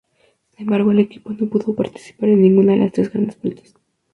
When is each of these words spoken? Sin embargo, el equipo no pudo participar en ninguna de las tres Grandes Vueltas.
Sin 0.49 0.61
embargo, 0.63 0.89
el 0.89 0.97
equipo 0.97 1.29
no 1.29 1.47
pudo 1.47 1.75
participar 1.75 2.29
en 2.29 2.41
ninguna 2.41 2.71
de 2.73 2.79
las 2.79 2.91
tres 2.91 3.11
Grandes 3.13 3.39
Vueltas. 3.39 3.75